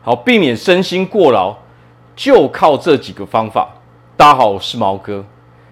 [0.00, 1.54] 好，避免身心过劳，
[2.14, 3.68] 就靠这几个方法。
[4.16, 5.24] 大家好，我是毛哥。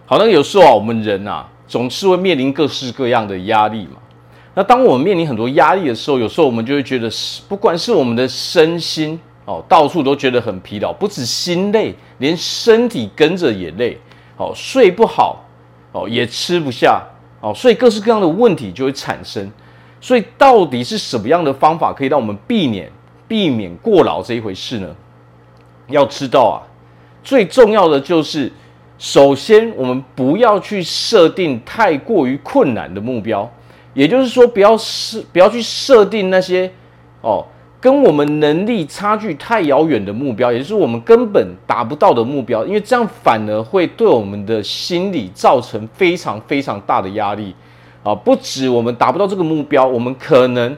[0.05, 3.93] 好，那有时候啊，我们人啊，总是会面临各式各样的压力嘛。
[4.55, 7.09] 那当我们面临很多压力的时候，有时候我们就会觉得，
[7.49, 13.97] 不管是我们的身心哦，到处都觉得很疲劳，不止心累，连身体跟着也累。
[14.37, 15.43] 哦，睡不好，
[15.93, 17.01] 哦，也吃不下，
[17.41, 19.51] 哦，所以各式各样的问题就会产生。
[20.01, 22.91] 所以，到底是什么样的方法可以让我们避免
[23.29, 24.89] 避免过劳这一回事呢？
[25.89, 26.57] 要知道啊，
[27.23, 28.53] 最重要的就是，
[28.99, 33.49] 首先我们不要去设定太过于困难的目标，
[33.95, 36.71] 也就是说，不要设不要去设定那些
[37.21, 37.45] 哦
[37.79, 47.55] 跟我们能力差距太遥远的目标，也就是我们根本达不到的目标，因为这样反而会对我们的心理造成非常非常大的压力。
[48.03, 50.77] 啊，不止我们达不到这个目标，我们可能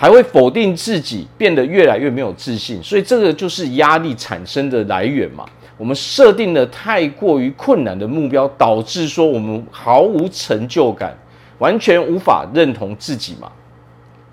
[0.00, 2.80] 还会否定自己，变得越来越没有自信。
[2.80, 5.44] 所以这个就是压力产生的来源嘛。
[5.76, 11.12] 我们设定了太过于困难的目标，导致说我们毫无成就感，
[11.58, 13.50] 完全无法认同自己嘛。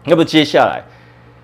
[0.03, 0.83] 那么接下来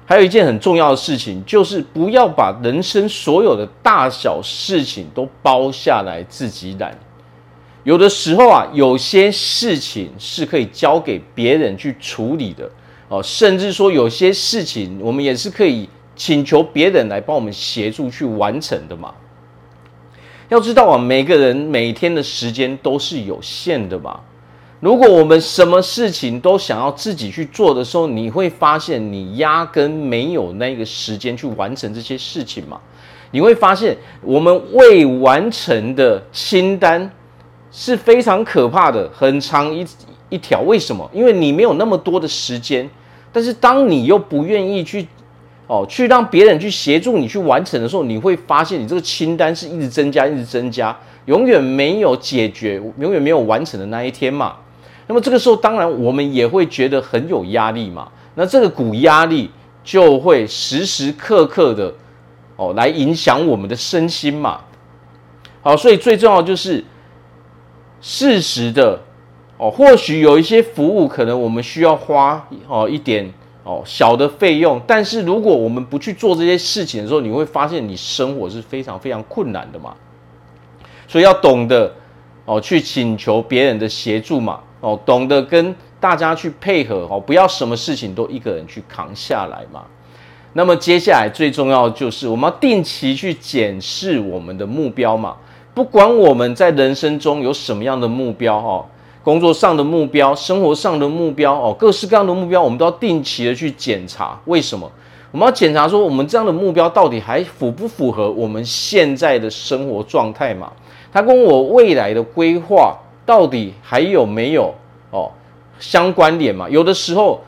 [0.05, 6.95] 还有一件很重要的事情，就是不要把人生所有的大小事情都包下来自己揽。
[7.83, 12.69] 有的时候啊，有些事情是可以交给别人去处理的
[13.11, 19.13] 哦，甚至说有些事情我们也是可以请求别人来帮我们协助去完成的嘛。
[20.47, 24.17] 要知道啊，每个人每天的时间都是有限的嘛。
[24.79, 32.79] 如果我们什么事情都想要自己去做的时候，你会发现你压根没有那个时间去完成这些事情嘛。
[33.31, 37.11] 你会发现我们未完成的清单。
[37.73, 39.87] 是非常可怕的，很长一
[40.27, 40.59] 一条。
[40.59, 41.09] 为什么？
[41.13, 42.89] 因为你没有那么多的时间，
[43.31, 45.07] 但是当你又不愿意去，
[45.67, 54.57] 哦，去让别人去协助你去完成的时候，你会发现你这个清单是一直增加，一直增加，永远没有解决，永远没有完成的那一天嘛。
[55.07, 58.07] 那么这个时候，当然我们也会觉得很有压力嘛。
[58.35, 59.49] 那这个股压力
[59.83, 61.93] 就会时时刻刻的，
[62.55, 64.61] 哦，来影响我们的身心嘛。
[65.61, 66.83] 好，所以最重要就是。
[68.03, 68.99] 适时的
[69.61, 73.31] 哦，或许有一些服务可能我们需要花哦一点
[73.63, 79.93] 哦小的费用，但是如果我们不去做这些事情的时候，你会发现你生活是非常非常困难的嘛。
[81.07, 81.93] 所以要懂得
[82.45, 89.83] 哦去请求别人的协助嘛，哦懂得跟大家去配合哦，不要什么事情都一个人去扛下来嘛。
[90.53, 95.37] 那么接下来最重要的就是我们要定期去检视我们的目标嘛。
[95.75, 98.85] 不管我们在人生中有什么样的目标哦，
[99.23, 104.39] 工作上的目标、生活上的目标哦，各式各样的目标，我们都要定期的去检查。
[104.45, 104.91] 为什么？
[105.31, 110.71] 我们要检查说，我们这样的目标到底还符不符合我们现在的生活状态嘛？
[111.11, 114.73] 它跟我未来的规划到底还有没有
[115.11, 115.29] 哦
[115.79, 116.69] 相关联嘛？
[116.69, 117.39] 有的时候。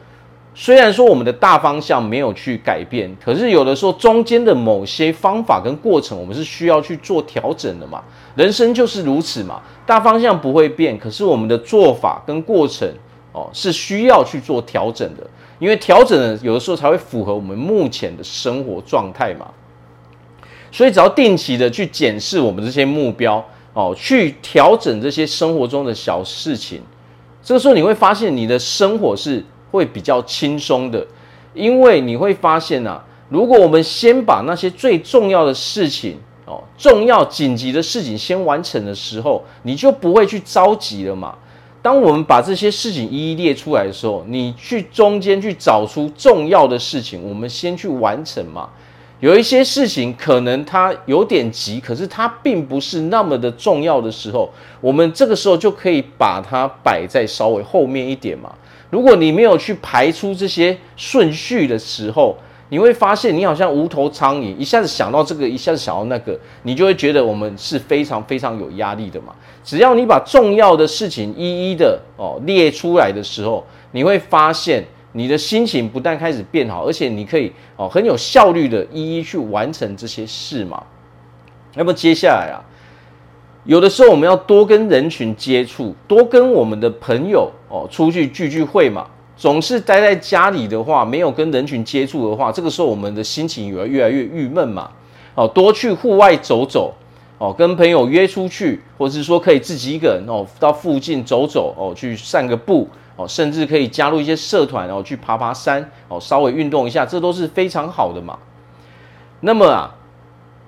[0.56, 8.04] 虽然说我们的大方向没有去改变，可是有的时候中间的某些方法跟过程，我们是需要去做调整的嘛。
[8.36, 12.88] 人生就是如此嘛，大方向不会变，可是我们的做法跟过程
[13.32, 15.28] 哦是需要去做调整的，
[15.58, 19.48] 因为调整有的时候才会符合我们目前的生活状态嘛。
[20.72, 23.44] 所以只要定期的去检视我们这些目标
[23.74, 26.80] 哦，去调整这些生活中的小事情，
[27.42, 29.44] 这个时候你会发现你的生活是。
[29.74, 31.04] 会比较轻松的，
[31.56, 41.36] 因为你会发现啊，如果我们先把那些最重要的事情哦，重要紧急的事情先完成的时候，你就不会去着急了嘛。
[41.82, 48.70] 当我们把这些事情一一列出来的时候，你去中间去找出重要的事情，我们先去完成嘛。
[49.20, 54.50] 有一些事情可能它有点急，可是它并不是那么的重要的时候，
[54.82, 58.54] 我们这个时候就可以把它摆在稍微后面一点嘛。
[58.94, 62.38] 如果你没有去排出这些顺序的时候，
[62.70, 69.34] 你会发现你好像无头苍蝇，一下子想到这个，一下子想到那个，你就会觉得我们是非常非常有压力的嘛。
[69.64, 80.84] 只要你把重要的事情一一的哦列出来的时候，你会发现你的心情不但开始变好，而且你可以哦很有效率的一一去完成这些事嘛。
[81.74, 82.62] 那么接下来啊。
[83.66, 89.08] 有的时候我们要多跟人群接触，多跟我们的朋友哦出去聚聚会嘛。
[89.36, 94.90] 总是待在家里的话，没有跟人群接触的话，这个时候我们的心情也会越来越郁闷嘛。
[95.34, 96.94] 哦，多去户外走走，
[97.40, 108.38] 哦，跟朋友约出去，或者是说可以自己一个人哦到附近走走哦，去散个步哦，甚至可以加入一些社团哦去爬爬山哦，稍微运动一下，这都是非常好的嘛。
[109.40, 109.96] 那么啊，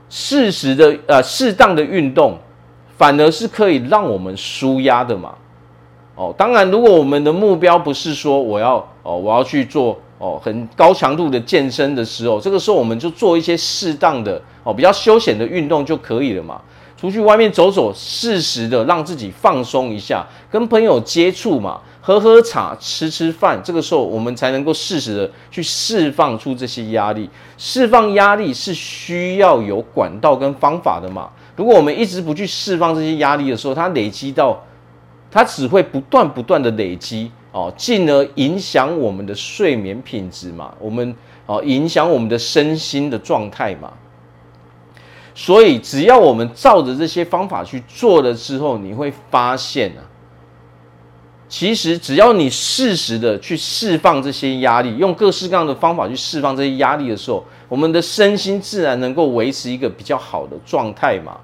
[0.10, 2.38] 适时的呃适当的运动，
[2.98, 5.34] 反而是可以让我们舒压的嘛。
[6.16, 16.62] 哦，当然，如果我们的目标不是说我要哦我要去做哦很高强度的健身的时候，这个时候我们就做一些适当的哦比较休闲的运动就可以了嘛。
[16.98, 27.30] 出去外面走走，适时的让自己放松一下，跟朋友接触嘛，喝喝茶，吃吃饭，这个时候我们才能够适时的去释放出这些压力。
[27.58, 31.30] 释放压力是需要有管道跟方法的嘛。
[31.56, 34.64] 如果我们一直不去释放这些压力的时候，它累积到。
[35.32, 41.14] 它只会不断不断的累积哦，进而影响我们的睡眠品质嘛，我们
[41.46, 43.92] 哦影响我们的身心的状态嘛。
[45.34, 50.08] 所以只要我们照着这些方法去做了之后，你会发现啊，
[51.50, 61.38] 其实只要你适时的去释放这些压力，用各式各样的方法去释放这些压力的时候，我们的身心自然能够维持一个比较好的状态嘛。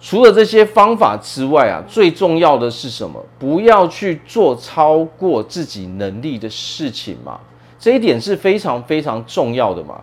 [0.00, 3.24] 除了这些方法之外啊，最重要的是什么？
[3.38, 7.38] 不要去做超过自己能力的事情嘛。
[7.78, 10.00] 这一点是非常非常重要的嘛。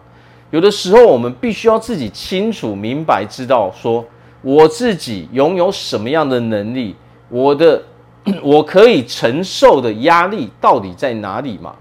[0.51, 4.03] 有的时候我们必须要自己清楚明白，知道说
[4.41, 6.95] 我自己拥有什么样的能力，
[7.27, 7.83] 我的
[8.41, 11.75] 我可以承受的压力到底在哪里嘛。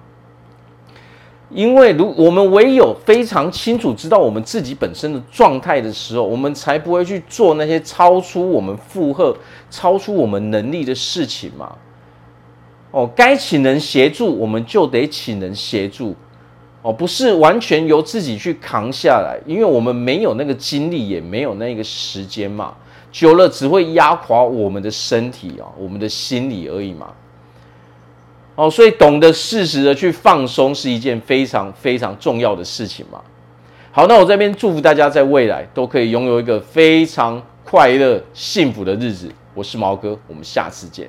[1.51, 9.35] 因为如我们唯有非常清楚知道我们自己本身的状态的时候，我们才不会去做那些超出我们负荷、
[9.71, 11.75] 超出我们能力的事情嘛。
[12.91, 16.15] 哦，该请人协助，我们就得请人协助。
[16.83, 22.75] 哦，不是完全由自己去扛下来，因为我们没有那个精力，也没有那个时间嘛。
[23.11, 27.13] 久了只会压垮我们的身体啊，我们的心理而已嘛。
[28.59, 33.21] 哦，所以懂得适时的去放松是一件非常非常重要的事情嘛。
[33.93, 39.31] 好，那我这边祝福大家在未来都可以拥有一个非常快乐、幸福的日子。
[39.55, 41.09] 我是毛哥，我们下次见。